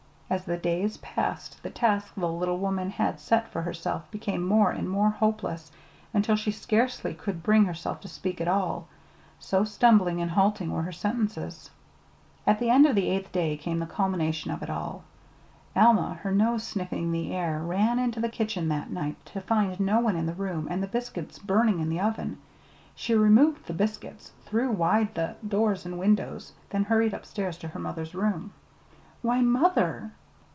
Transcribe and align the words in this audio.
As 0.33 0.45
the 0.45 0.55
days 0.55 0.95
passed, 0.95 1.61
the 1.61 1.69
task 1.69 2.13
the 2.15 2.25
little 2.31 2.57
woman 2.57 2.89
had 2.91 3.19
set 3.19 3.49
for 3.49 3.63
herself 3.63 4.09
became 4.11 4.41
more 4.47 4.71
and 4.71 4.89
more 4.89 5.09
hopeless, 5.09 5.73
until 6.13 6.37
she 6.37 6.51
scarcely 6.51 7.13
could 7.13 7.43
bring 7.43 7.65
herself 7.65 7.99
to 7.99 8.07
speak 8.07 8.39
at 8.39 8.47
all, 8.47 8.87
so 9.41 9.65
stumbling 9.65 10.21
and 10.21 10.31
halting 10.31 10.71
were 10.71 10.83
her 10.83 10.91
sentences. 10.93 11.69
At 12.47 12.59
the 12.59 12.69
end 12.69 12.85
of 12.85 12.95
the 12.95 13.09
eighth 13.09 13.33
day 13.33 13.57
came 13.57 13.79
the 13.79 13.85
culmination 13.85 14.51
of 14.51 14.63
it 14.63 14.69
all. 14.69 15.03
Alma, 15.75 16.13
her 16.23 16.31
nose 16.31 16.63
sniffing 16.63 17.11
the 17.11 17.33
air, 17.35 17.59
ran 17.59 17.99
into 17.99 18.21
the 18.21 18.29
kitchen 18.29 18.69
that 18.69 18.89
night 18.89 19.17
to 19.25 19.41
find 19.41 19.77
no 19.81 19.99
one 19.99 20.15
in 20.15 20.27
the 20.27 20.33
room, 20.33 20.65
and 20.71 20.81
the 20.81 20.87
biscuits 20.87 21.39
burning 21.39 21.81
in 21.81 21.89
the 21.89 21.99
oven. 21.99 22.37
She 22.95 23.15
removed 23.15 23.65
the 23.65 23.73
biscuits, 23.73 24.31
threw 24.45 24.71
wide 24.71 25.13
the 25.13 25.35
doors 25.45 25.85
and 25.85 25.99
windows, 25.99 26.53
then 26.69 26.85
hurried 26.85 27.13
upstairs 27.13 27.57
to 27.57 27.67
her 27.67 27.79
mother's 27.79 28.15
room. 28.15 28.53
"Why, 29.23 29.41
mother!" 29.41 30.11